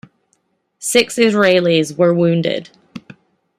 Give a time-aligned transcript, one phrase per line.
[0.79, 2.71] Six Israelis were wounded.